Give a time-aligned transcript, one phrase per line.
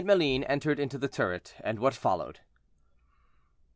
[0.03, 2.39] MALINE ENTERED INTO THE TURRET, AND WHAT FOLLOWED.